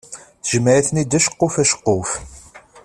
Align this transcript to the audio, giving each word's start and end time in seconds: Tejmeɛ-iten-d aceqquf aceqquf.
Tejmeɛ-iten-d 0.41 1.17
aceqquf 1.17 1.55
aceqquf. 1.63 2.09